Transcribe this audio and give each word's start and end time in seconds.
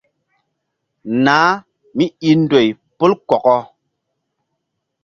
Nah 1.23 1.51
míi 1.95 2.31
ndoy 2.41 2.67
pol 2.97 3.11
kɔkɔ. 3.29 3.55